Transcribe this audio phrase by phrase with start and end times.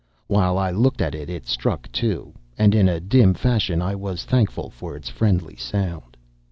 [0.25, 4.23] While I looked at it it struck two, and in a dim fashion I was
[4.25, 6.17] thankful for its friendly sound.